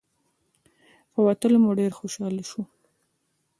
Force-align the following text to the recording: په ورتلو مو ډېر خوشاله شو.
په 1.11 1.19
ورتلو 1.25 1.57
مو 1.63 1.71
ډېر 1.79 1.91
خوشاله 1.99 2.43
شو. 2.49 2.61